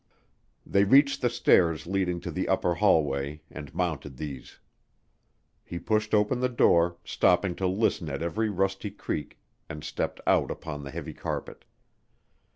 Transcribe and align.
They 0.65 0.83
reached 0.83 1.21
the 1.21 1.29
stairs 1.29 1.85
leading 1.85 2.19
to 2.21 2.31
the 2.31 2.47
upper 2.49 2.73
hallway 2.73 3.43
and 3.51 3.71
mounted 3.75 4.17
these. 4.17 4.57
He 5.63 5.77
pushed 5.77 6.15
open 6.15 6.39
the 6.39 6.49
door, 6.49 6.97
stopping 7.03 7.53
to 7.57 7.67
listen 7.67 8.09
at 8.09 8.23
every 8.23 8.49
rusty 8.49 8.89
creak, 8.89 9.37
and 9.69 9.83
stepped 9.83 10.19
out 10.25 10.49
upon 10.49 10.83
the 10.83 10.89
heavy 10.89 11.13
carpet. 11.13 11.65